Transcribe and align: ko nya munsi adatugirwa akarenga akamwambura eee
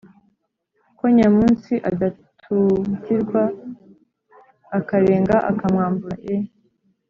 ko 0.97 1.03
nya 1.15 1.27
munsi 1.37 1.73
adatugirwa 1.89 3.41
akarenga 4.77 5.35
akamwambura 5.51 6.17
eee 6.33 6.45